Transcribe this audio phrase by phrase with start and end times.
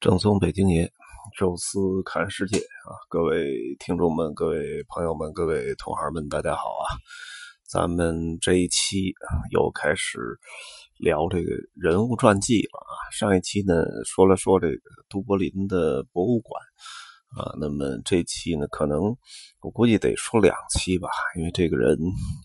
[0.00, 0.90] 正宗北京爷，
[1.36, 2.96] 宙斯看世界啊！
[3.10, 6.96] 各位听众们、各位朋友们、各位同行们，大家好啊！
[7.68, 9.12] 咱们这一期
[9.50, 10.18] 又开始
[10.96, 12.96] 聊这个人物传记了啊！
[13.12, 13.74] 上一期呢
[14.06, 14.80] 说了说这个
[15.10, 16.62] 都柏林的博物馆
[17.36, 19.14] 啊，那么这期呢可能
[19.60, 21.94] 我估计得说两期吧，因为这个人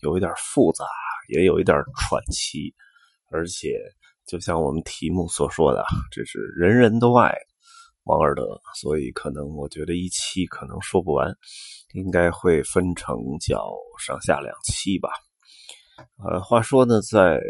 [0.02, 0.84] 有一点复杂，
[1.30, 2.74] 也有一点传奇，
[3.30, 3.78] 而且。
[4.26, 7.32] 就像我们题目所说的，这是人人都爱
[8.04, 11.32] 王尔德，所以可能我觉得一期可能说不完，
[11.94, 13.72] 应该会分成叫
[14.04, 15.08] 上下两期吧。
[16.18, 17.40] 呃，话说呢，在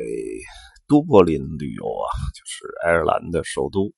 [0.86, 3.92] 都柏林旅游啊，就是爱尔兰的首都，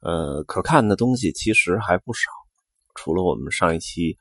[0.00, 2.30] 呃，可看的东西其实还不少，
[2.94, 4.16] 除了我们上一期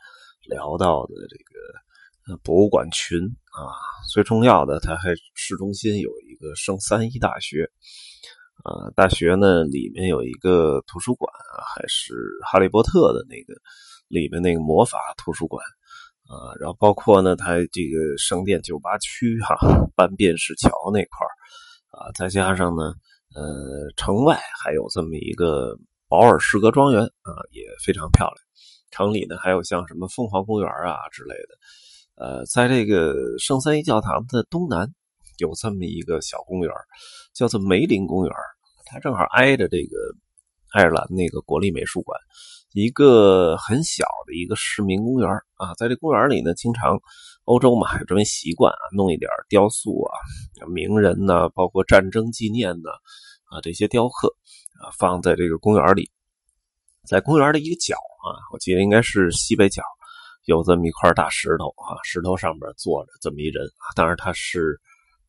[0.48, 3.18] 聊到的这个博物馆群
[3.54, 3.70] 啊，
[4.12, 7.70] 最重要的，它还市中心有一个圣三一大学。
[8.64, 12.14] 啊，大学呢里面有一个图书馆啊，还是
[12.46, 13.60] 哈利波特的那个
[14.08, 15.62] 里面那个魔法图书馆
[16.30, 19.58] 啊，然后包括呢，它这个圣殿酒吧区哈，
[19.96, 21.28] 半边石桥那块
[21.90, 22.94] 啊，再加上呢，
[23.36, 28.38] 呃，城外还有这么一个保尔诗歌庄园啊，也非常漂亮。
[28.92, 31.58] 城里呢还有像什么凤凰公园啊之类的。
[32.16, 34.88] 呃，在这个圣三一教堂的东南
[35.40, 36.72] 有这么一个小公园，
[37.34, 38.34] 叫做梅林公园。
[38.86, 39.98] 它正好挨着这个
[40.74, 42.20] 爱尔兰那个国立美术馆，
[42.74, 47.00] 一个很小的一个市民公园啊，在这公园里呢，经常
[47.46, 50.14] 欧洲嘛有这么习惯啊，弄一点雕塑啊、
[50.68, 52.92] 名人呢，包括战争纪念的
[53.46, 54.36] 啊这些雕刻
[54.80, 56.12] 啊，放在这个公园里，
[57.08, 59.82] 在公园的一个角啊，我记得应该是西北角，
[60.46, 64.80] 有这么一块大石头啊，石头上边坐着这么一人啊，当然他是。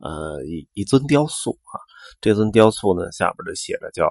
[0.00, 1.80] 呃，一一尊雕塑啊，
[2.20, 4.06] 这尊雕塑呢，下边就写着叫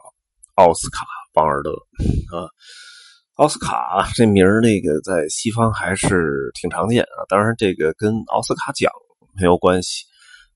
[0.56, 1.72] 奥斯卡·邦尔德
[2.36, 2.50] 啊。
[3.36, 7.28] 奥斯卡这名儿，那个在西方还是挺常见啊。
[7.28, 8.90] 当然，这个跟奥斯卡奖
[9.36, 10.06] 没有关系，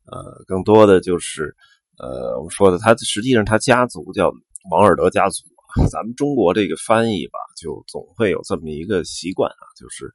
[0.06, 1.54] 呃，更多的就是
[2.00, 4.32] 呃，我们说的他实际上他家族叫
[4.72, 5.44] 王尔德家族。
[5.90, 10.12] 咱们中国这个翻译吧，就总会有这么一个习惯啊，就是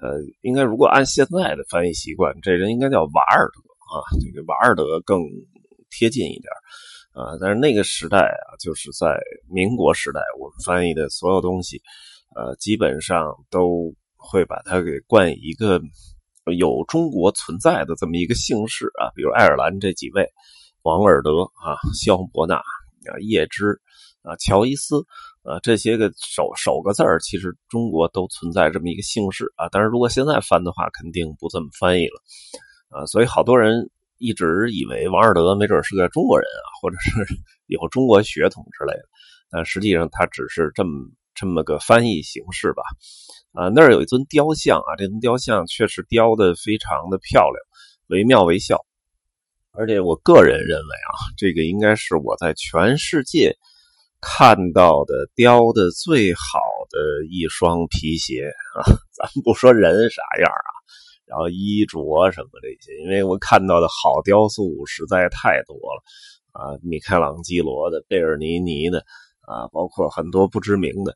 [0.00, 3.60] 呃，应该如果按现在的翻译习惯，这人应该叫瓦尔德。
[3.92, 5.20] 啊，这个瓦尔德更
[5.90, 6.48] 贴近一点
[7.12, 9.20] 啊，但是那个时代啊，就是在
[9.50, 11.78] 民国时代，我们翻译的所有东西，
[12.34, 15.78] 呃，基本上都会把它给冠以一个
[16.56, 20.26] 有中国存在的这么一个姓氏啊，比如爱尔兰这几位，
[20.84, 23.78] 王尔德啊、肖伯纳啊、叶芝
[24.22, 25.04] 啊、乔伊斯
[25.42, 32.22] 啊，这些个首首个字儿，其实中国都存在这么一个姓氏啊，但是如果现在翻的话，肯定不这么翻译了。
[32.88, 37.10] 啊，所以好多人一直以为王尔德没准是个中国人啊，或者是
[37.66, 39.02] 有中国血统之类的，
[39.50, 42.82] 但实际上他只是这么这么个翻译形式吧。
[43.52, 47.56] 啊，那儿有一尊雕像啊，这尊雕像确实雕的非常的漂亮，
[48.06, 48.78] 惟妙惟肖。
[49.72, 53.56] 而且我个人认为啊，这个应该是我在全世界
[54.22, 58.80] 看到的雕的最好的一双皮鞋啊。
[59.12, 60.70] 咱不说人啥样啊。
[61.26, 66.02] 然后衣着什么这些，因为我看到的好雕塑实在太多了
[66.52, 68.98] 啊，米开朗基罗的、贝尔尼尼的
[69.48, 71.12] 啊，包括很多不知名的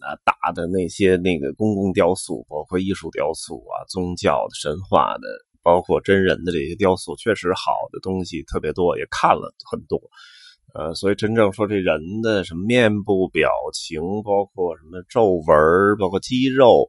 [0.00, 5.28] 啊大的那些那个公共雕塑，包括艺术雕塑啊、宗教的、神话的，
[5.62, 10.00] 包括真人的这些雕塑，确实好的东西特别多，也看了很多。
[10.74, 16.88] 呃，所以真正说这人的什么面部表情，包括什么皱纹，包括肌肉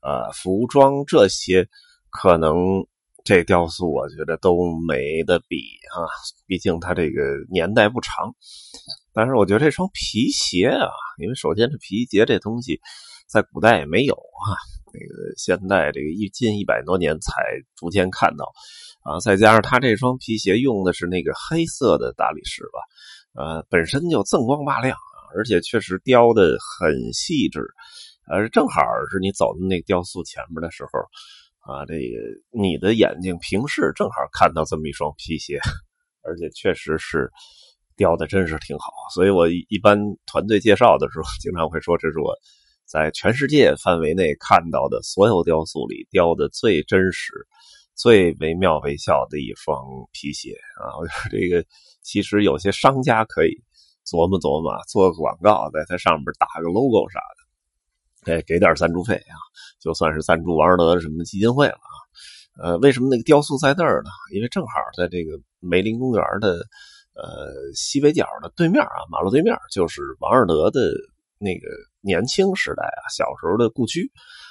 [0.00, 1.68] 啊、服装这些。
[2.12, 2.56] 可能
[3.24, 4.56] 这雕塑我觉得都
[4.88, 5.58] 没得比
[5.94, 6.02] 啊，
[6.44, 8.34] 毕竟它这个年代不长。
[9.12, 10.90] 但是我觉得这双皮鞋啊，
[11.22, 12.80] 因为首先这皮鞋这东西
[13.28, 14.58] 在古代也没有啊，
[14.92, 17.44] 那个现代这个一近一百多年才
[17.76, 18.50] 逐渐看到
[19.04, 22.80] 啊，再加上它这双皮鞋用的是那个黑色的大理石吧，
[23.34, 24.96] 呃，本身就锃光瓦亮，
[25.34, 27.66] 而且确实雕的很细致，
[28.30, 30.90] 呃，正好是你走到那雕塑前面的时候。
[31.62, 35.60] 啊，这个你的眼睛平视正好看到这么一双皮鞋，
[36.22, 37.30] 而且确实是
[37.96, 42.34] 雕的真是挺好，所以我一般团队介绍的时候，经常会说这是我
[42.86, 47.34] 在全世界范围内看到的所有雕塑里雕的最真实、
[47.94, 49.76] 最惟妙惟肖的一双
[50.12, 50.96] 皮鞋啊！
[50.98, 51.64] 我说这个
[52.02, 53.50] 其实有些商家可以
[54.06, 58.32] 琢磨琢磨，做个广告，在它上面打个 logo 啥的。
[58.32, 59.36] 哎，给点赞助费啊，
[59.80, 61.92] 就算是赞助王尔德什么基金会了啊。
[62.62, 64.10] 呃，为什么那个雕塑在那儿呢？
[64.34, 66.66] 因为正好在这个梅林公园的
[67.14, 70.80] 呃西北角的对面啊，马路对面就是王尔德的
[71.38, 71.68] 那个
[72.02, 74.10] 年轻时代啊，小时候的故居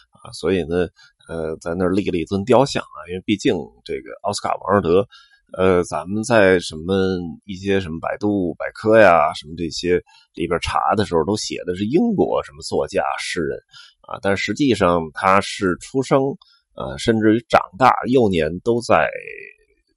[0.10, 0.88] 啊，所以呢，
[1.30, 3.56] 呃，在那儿立了一尊雕像啊，因为毕竟
[3.86, 5.08] 这个奥斯卡王尔德，
[5.56, 10.02] 呃，咱们在什么一些什么百度百科呀，什么这些
[10.34, 13.60] 里边查的时候，都写的是英国什么作家诗人
[14.02, 16.36] 啊，但实际上他是出生
[16.76, 19.08] 呃，甚至于长大幼年都在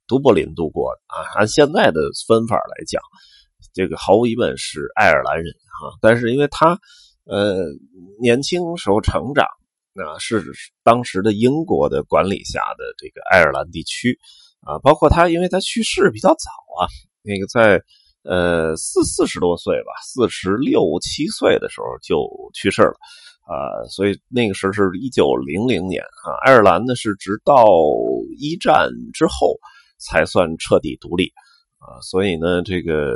[0.07, 3.01] 都柏林度过的啊，按现在的分法来讲。
[3.73, 5.51] 这个毫无疑问是爱尔兰人
[5.81, 6.77] 哈，但是因为他，
[7.25, 7.65] 呃，
[8.21, 9.47] 年轻时候成长，
[9.93, 10.43] 那是
[10.83, 14.17] 当时的英国的管理下的这个爱尔兰地区，
[14.61, 16.49] 啊，包括他，因为他去世比较早
[16.79, 16.87] 啊，
[17.21, 17.81] 那个在
[18.23, 22.97] 呃四四十多岁吧，四十六七岁的时候就去世了，
[23.45, 27.65] 啊，所以那个时候是一九零零年啊，爱尔兰呢是直到
[28.37, 29.55] 一战之后
[29.97, 31.31] 才算彻底独立，
[31.79, 33.13] 啊，所以呢这个。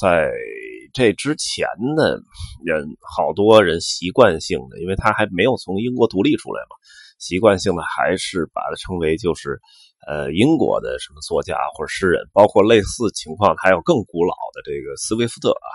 [0.00, 0.30] 在
[0.92, 1.66] 这之前
[1.96, 2.20] 呢，
[2.64, 6.76] 人好多人习惯性的，因为他还没有从英国独立出来嘛，
[7.18, 9.58] 习惯性的还是把它称为就是
[10.06, 15.68] 呃英国的什么作家或者诗人，包括类似情况还有更古老的这个斯威夫特啊，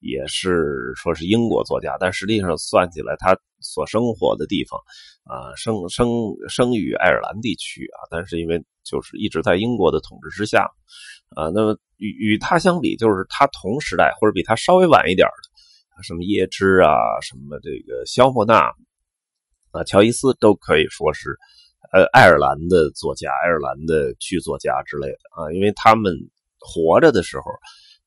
[0.00, 4.78] 也是说是英国作家，但实际上算起来他所生活的地方
[5.24, 6.08] 啊，生生
[6.48, 10.66] 生于爱尔兰地区啊，但是因为就是一直在英国的统治之下。
[11.36, 18.72] 啊，那么与与他相比，就是他同时代或者比他稍微晚一点的，什么叶芝啊，什么这个肖莫纳
[19.70, 21.36] 啊，乔伊斯都可以说是，
[21.92, 26.14] 呃，爱尔兰的作家，爱尔兰的剧作家之类的啊，因为他们
[26.58, 27.44] 活着的时候，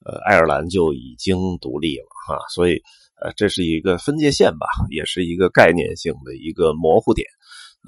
[0.05, 2.81] 呃，爱尔兰就已经独立了哈，所以
[3.21, 7.27] 呃，这是一个分界线吧，也是一个概念性的一个模糊点。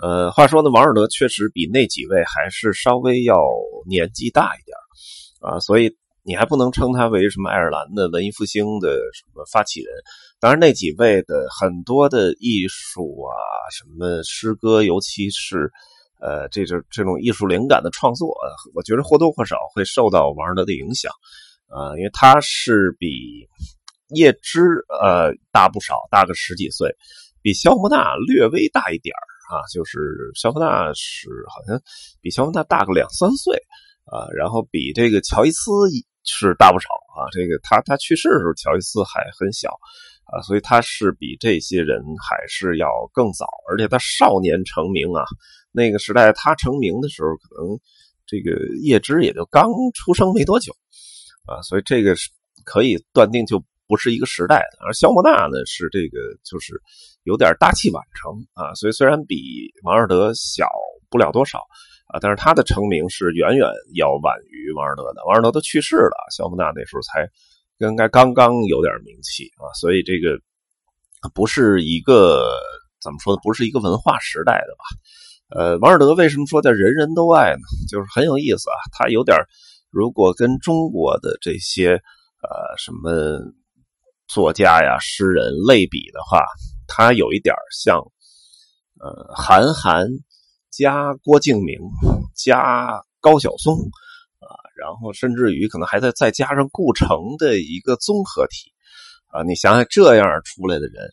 [0.01, 3.36] 呃，话说呢，王尔德确实比那几位还是稍微要
[3.88, 4.75] 年纪大一点。
[5.42, 5.94] 啊，所以
[6.24, 9.92] 你还不能称他为什么爱尔兰的文艺复兴的什么发起人。
[10.39, 13.36] 当然，那几位的很多的艺术啊，
[13.71, 15.69] 什么诗歌，尤其是
[16.21, 18.33] 呃，这种这种艺术灵感的创作，
[18.74, 21.12] 我觉得或多或少会受到王尔德的影响。
[21.75, 23.47] 啊，因为他是比
[24.15, 24.61] 叶芝
[25.01, 26.95] 呃大不少，大个十几岁，
[27.41, 29.15] 比肖莫纳略微大一点
[29.49, 31.81] 啊，就是肖莫纳是好像
[32.21, 33.57] 比肖莫纳大个两三岁。
[34.05, 35.71] 啊，然后比这个乔伊斯
[36.25, 37.23] 是大不少啊。
[37.31, 39.69] 这个他他去世的时候，乔伊斯还很小
[40.25, 45.23] 啊，所以他是比这些人还是要更早，而且他少年成名啊。
[45.71, 47.79] 那个时代他成名的时候，可能
[48.27, 50.75] 这个叶芝也就刚出生没多久
[51.45, 52.30] 啊，所以这个是
[52.63, 54.86] 可以断定就不是一个时代的。
[54.86, 56.81] 而肖莫纳呢，是这个就是
[57.24, 60.68] 有点大器晚成啊，所以虽然比王尔德小
[61.10, 61.60] 不了多少。
[62.07, 65.24] 啊，但是他的成名是远远要晚于王尔德的。
[65.25, 67.28] 王尔德都去世了，肖莫纳那时候才
[67.80, 70.38] 应该刚刚有点名气啊，所以这个
[71.34, 72.54] 不是一个
[73.01, 73.40] 怎么说呢？
[73.42, 75.57] 不是一个文化时代的吧？
[75.57, 77.63] 呃，王尔德为什么说叫人人都爱呢？
[77.90, 79.36] 就是很有意思啊，他有点
[79.94, 81.92] 如果跟中国的这些
[82.42, 83.40] 呃什么
[84.28, 86.44] 作家呀、诗人类比的话，
[86.88, 88.00] 他有一点像
[89.00, 90.07] 呃韩寒。
[90.75, 91.78] 加郭敬明，
[92.34, 93.75] 加高晓松，
[94.40, 98.74] 啊，然后甚至于可能还在再加上顾城的一个综合体，
[99.28, 101.06] 啊，你想想这样出来的人，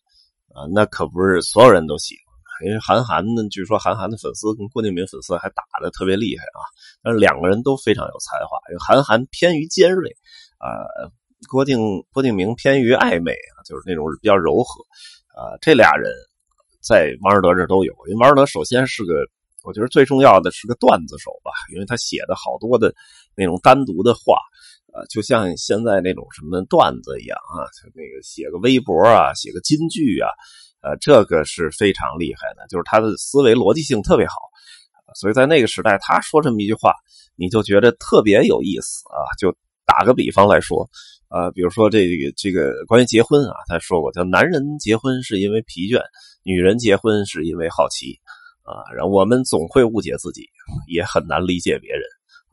[0.55, 2.30] 啊，那可不是所有人都喜欢。
[2.65, 6.61] 因为韩寒呢，据说韩寒的粉丝跟郭敬明粉丝还打的特别厉害啊，
[7.03, 8.59] 但是两个人都非常有才华。
[8.71, 10.11] 因为韩寒偏于尖锐，
[10.59, 10.69] 啊，
[11.49, 11.79] 郭敬
[12.13, 14.83] 郭敬明偏于暧昧啊，就是那种比较柔和，
[15.35, 16.11] 啊，这俩人
[16.81, 17.93] 在王尔德这都有。
[18.09, 19.13] 因为王尔德首先是个。
[19.63, 22.95] 我觉得最重要的是个段子手吧，因为他写的好多的
[23.37, 24.39] 那种单独的话，
[24.95, 30.33] 呃，就像现在那种什么段子一样啊，那个写个微博啊，写个金句啊，
[30.83, 34.35] 呃，这个是非常厉害的，就是他的思维逻辑性特别好，
[35.15, 36.93] 所以在那个时代，他说这么一句话，
[37.37, 39.21] 你就觉得特别有意思啊。
[39.39, 40.89] 就打个比方来说，
[41.29, 46.01] 呃，比如说这个这个关于结婚啊，他说过，叫男人结婚是因为疲倦，
[46.43, 48.19] 女人结婚是因为好奇。
[48.63, 50.47] 啊，然后我们总会误解自己，
[50.87, 52.03] 也很难理解别人。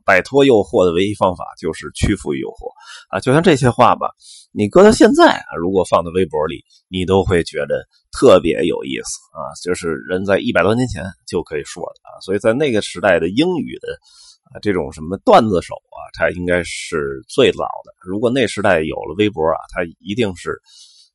[0.04, 2.72] 摆脱诱惑的唯一方法就是屈服于诱惑
[3.10, 3.20] 啊！
[3.20, 4.10] 就像这些话吧，
[4.58, 9.54] 你搁到现在啊，如果放在微博里，你都会觉得特别有意思啊。
[9.64, 13.88] 就是人在一百多年前就可以说的啊，所以在那个时代的英语的
[14.50, 17.94] 啊这种什么段子手啊，他应该是最早的。
[18.02, 20.60] 如果那时代有了微博啊，他一定是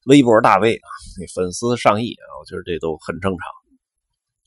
[0.07, 0.87] 微博大 V 啊，
[1.19, 3.41] 那粉丝上亿啊，我觉得这都很正常。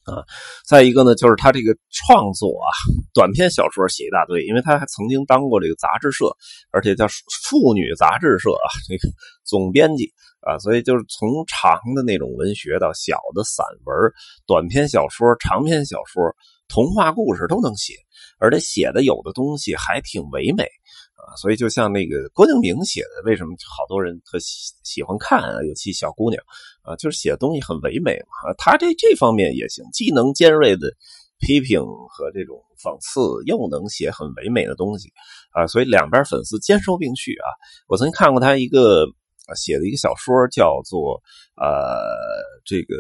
[0.06, 0.24] 啊，
[0.68, 2.70] 再一个呢，就是他这个创作啊，
[3.14, 6.26] 短篇小说写一大堆，因为他还曾经当过这个杂志社，
[6.72, 7.08] 而且叫
[7.44, 9.10] 妇女杂志社啊，这个
[9.44, 13.96] 总编辑啊，所以就是从长的那种文学到小的散文、
[14.46, 16.24] 短篇小说、长篇小说、
[16.68, 17.96] 童话故事都能写，
[18.40, 20.68] 而且写的有的东西还挺唯美
[21.26, 21.36] 啊。
[21.38, 25.64] 所以就像那个郭敬明写的，为什么好多人特喜喜欢看啊？
[25.68, 26.42] 尤其小姑娘
[26.84, 28.54] 啊，就是写的东西很唯美嘛。
[28.58, 30.94] 他这这方面也行，既能尖锐的
[31.40, 35.10] 批评和这种讽刺，又能写很唯美的东西
[35.52, 35.68] 啊。
[35.68, 37.48] 所以两边粉丝兼收并蓄啊。
[37.88, 39.06] 我曾经看过他一个。
[39.56, 41.22] 写的一个小说叫做
[41.56, 42.02] 呃，
[42.66, 42.96] 这个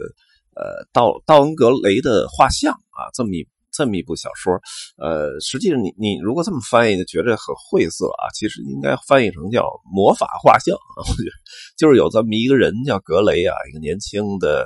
[0.53, 4.53] 呃，道道恩格雷的画像啊，这么一这么一部小说，
[4.97, 11.35] 呃，实际上你你如果这么翻译，就觉得很晦涩啊，其实应该翻译成叫魔法画像啊，我觉得
[11.77, 14.65] 就是有这么一个人叫格雷啊，一个年轻的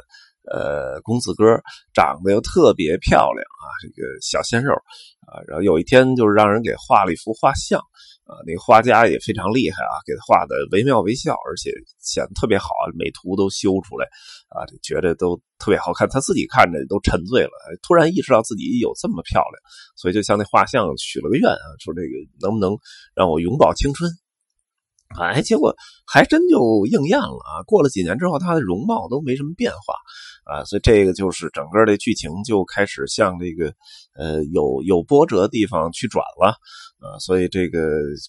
[0.52, 1.44] 呃公子哥，
[1.94, 4.74] 长得又特别漂亮啊，这个小鲜肉
[5.26, 7.82] 啊，然后有一天就是让人给画了一幅画像。
[8.30, 14.06] 啊，那个画家也非常厉害啊，给他画的惟妙惟肖，而且显得特别好，美图都修出来，
[14.54, 16.08] 啊，觉得都特别好看。
[16.08, 19.58] 他自己看着都沉醉了，突然意识到自己有这么漂亮，
[19.98, 22.08] 所以就向那画像许了个愿啊，说这个
[22.40, 22.78] 能不能
[23.16, 24.12] 让我永葆青春？
[25.18, 25.76] 哎，结果
[26.06, 27.64] 还真就应验了啊！
[27.66, 29.96] 过了几年之后，他的容貌都没什么变化
[30.46, 33.74] 啊，所以这个就是整个的剧情就开始向这个
[34.16, 36.50] 呃有有波折的地方去转了
[37.00, 37.80] 啊，所以这个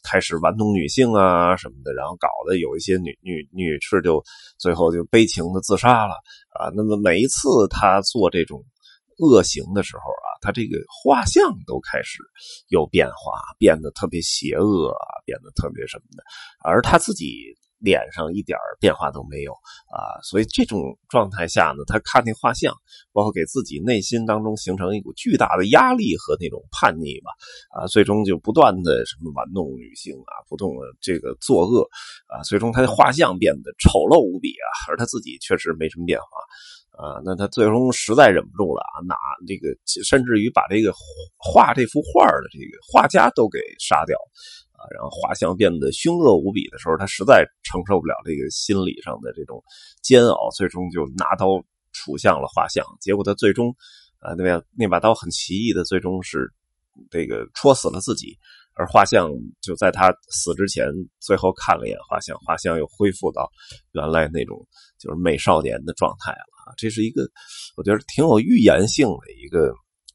[0.02, 4.22] 开始玩弄女性啊什么的，然后搞得有一些女女女士就
[4.58, 6.14] 最后就悲情的自杀了
[6.58, 6.72] 啊。
[6.74, 8.64] 那么每一次他做这种。
[9.20, 12.18] 恶行的时候啊，他这个画像都开始
[12.68, 16.24] 有变化，变得特别邪恶啊，变得特别什么的，
[16.64, 22.74] 而他自己脸上一点变化都没有啊，所以这种状态下呢，他看那画像，
[23.12, 27.30] 包括给自己内心当中形成一股巨大的压力和那种叛逆吧，
[27.70, 31.88] 啊，最终就不断的什么玩弄女性啊，不断这个作恶
[32.26, 36.26] 啊，最终他的画像变得丑陋无比啊，而他自己确实没什么变化。
[37.00, 39.16] 啊，那他最终实在忍不住了啊，拿
[39.48, 40.92] 这个甚至于把这个
[41.38, 44.18] 画这幅画的这个画家都给杀掉
[44.72, 49.64] 啊，然后画像变得凶恶无比的时候，他实在承受不了这个心理上的这种
[50.02, 51.46] 煎熬，最终就拿刀
[51.94, 52.84] 杵向了画像。
[53.00, 53.74] 结果他最终
[54.18, 56.52] 啊，那把那把刀很奇异的，最终是
[57.10, 58.36] 这个戳死了自己。
[58.74, 59.30] 而画像
[59.60, 60.86] 就在他死之前，
[61.18, 63.50] 最后看了一眼画像，画像又恢复到
[63.92, 64.56] 原来那种
[64.98, 66.74] 就是美少年的状态了啊！
[66.76, 67.22] 这是一个
[67.76, 69.72] 我觉得挺有预言性的一个，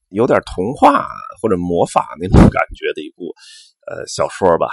[0.10, 1.08] 有点童话
[1.42, 3.34] 或者魔法那种感觉的一部
[3.88, 4.68] 呃小说吧，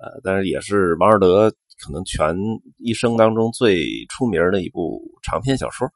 [0.00, 1.52] 呃，但是也是王尔德。
[1.84, 2.34] 可能全
[2.78, 5.86] 一生当中最出名的一部长篇小说，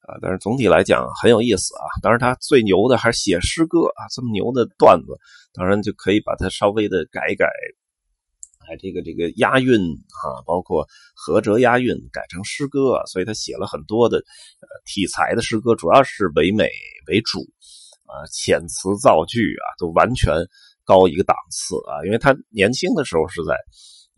[0.00, 1.86] 啊，但是总体来讲很有意思啊。
[2.02, 5.16] 当然，他最牛的还是写诗歌啊，这么牛的段子，
[5.54, 7.46] 当然就可以把它稍微的改一改，
[8.68, 13.02] 哎，这个这个押韵啊，包括合辙押韵，改成诗歌。
[13.06, 16.68] 所以他写了很多的呃题材的诗歌，主要是唯美
[17.06, 17.40] 为主
[18.04, 20.34] 啊，遣词造句啊，都完全
[20.84, 22.04] 高一个档次啊。
[22.04, 23.56] 因为他年轻的时候是在。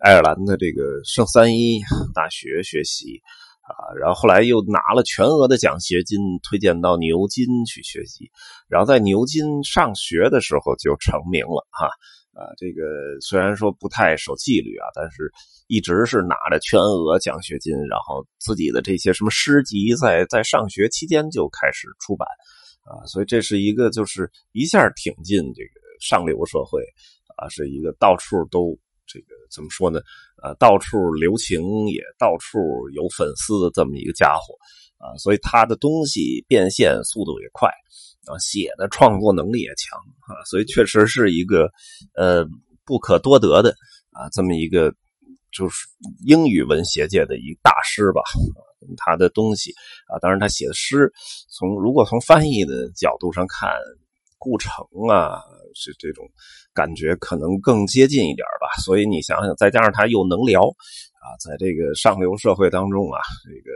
[0.03, 1.79] 爱尔兰的这个圣三一
[2.15, 3.21] 大学学习
[3.71, 8.31] 啊，然后后来又拿了全额的奖学金，推荐到牛津去学习，
[8.69, 11.87] 然后在牛津上学的时候就成名了哈
[12.35, 12.83] 啊，这个
[13.21, 15.31] 虽然说不太守纪律啊，但是
[15.69, 22.27] 一直是拿着全额奖学金，然后自己的这些什么诗集，在在上学期间就开始出版
[22.85, 26.83] 啊，所以这是一个就是一下挺进这个上流社会
[27.37, 28.79] 啊，是一个到处都。
[29.51, 30.01] 怎么说呢？
[30.43, 32.59] 呃，到处留情，也到处
[32.95, 34.55] 有粉丝的这么一个家伙
[34.99, 37.69] 啊，所以他的东西变现速度也快
[38.27, 41.71] 啊，写的创作能力也强啊，所以确实是一个
[42.15, 42.47] 呃
[42.85, 43.75] 不可多得的
[44.13, 44.95] 啊，这么一个
[45.53, 45.87] 就是
[46.27, 48.23] 英语文学界的一大师吧。
[48.97, 49.73] 他的东西
[50.07, 51.13] 啊，当然他写的诗，
[51.51, 53.71] 从如果从翻译的角度上看。
[54.43, 54.73] 顾城
[55.11, 55.37] 啊，
[55.81, 56.29] 是这种
[56.75, 58.69] 感觉可能更接近一点吧。
[58.83, 63.19] 所以你想想，再加上他又能聊啊，在这个上流社会当中啊，
[63.49, 63.73] 这个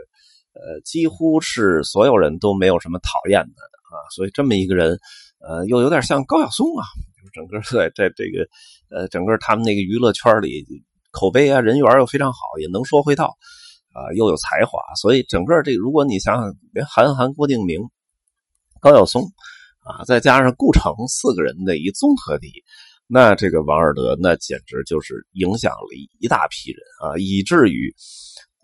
[0.53, 3.97] 呃，几乎是所有人都没有什么讨厌的啊。
[4.15, 4.99] 所以这么一个人，
[5.39, 6.85] 呃，又有点像高晓松啊，
[7.33, 8.47] 整个在在这个
[8.89, 10.63] 呃，整个他们那个娱乐圈里，
[11.11, 13.35] 口碑啊，人缘又非常好，也能说会道
[13.93, 14.79] 啊，又有才华。
[15.01, 17.81] 所以整个这，如果你想想，连韩寒、郭敬明、
[18.79, 19.23] 高晓松。
[19.85, 22.49] 啊，再加上顾城四个人的一综合体，
[23.05, 25.87] 那这个王尔德那简直就是影响了
[26.19, 27.93] 一大批人啊，以至于，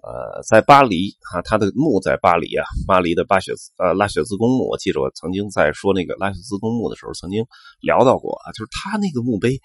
[0.02, 7.46] 呃，在巴黎啊，他的墓在巴黎啊，巴黎的巴雪呃拉雪兹公墓，我记得我曾经在说那个拉雪兹公墓的时候，曾经
[7.82, 9.62] 聊到过啊，就是他那个墓碑，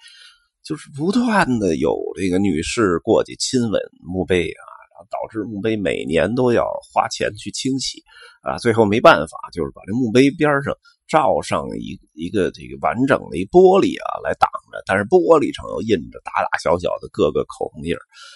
[0.63, 4.61] 就是不断的有这个女士过去亲吻墓碑啊，
[5.09, 8.03] 导致墓碑每年都要花钱去清洗
[8.41, 8.57] 啊。
[8.57, 10.73] 最后没办法，就是把这墓碑边上
[11.07, 17.93] 罩上一一个这个完整的一玻璃啊来挡着，但是玻璃上又印着大大小小的各个口红印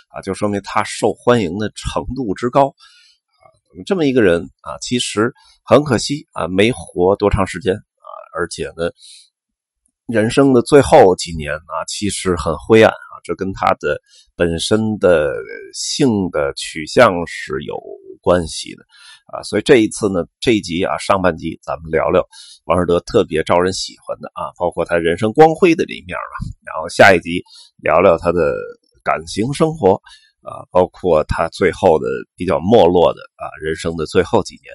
[0.09, 3.43] 啊，就说明他受欢迎的程度之高啊。
[3.85, 8.91] 这么一个人啊，其实很可惜啊，没活多长时间啊，而且呢。
[10.07, 12.91] 人生的最后几年啊，其实很灰暗，
[13.23, 13.99] 这跟他的
[14.35, 15.33] 本身的
[15.73, 17.75] 性的取向是有
[18.21, 18.83] 关系的
[19.33, 19.43] 啊。
[19.43, 22.25] 所以这一次呢，这一集啊，上半集咱们聊聊
[22.65, 26.35] 王尔德特别招人喜欢的啊，包括他人生光辉的这一面啊。
[26.65, 27.41] 然后下一集
[27.77, 28.53] 聊聊他的
[29.03, 29.93] 感情生活
[30.41, 34.73] 啊，包括他最后的比较没落的啊人生的最后几年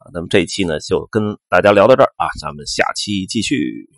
[0.00, 0.10] 啊。
[0.12, 3.88] 那么这一期呢，就跟大家聊到这儿啊，咱们下期继续。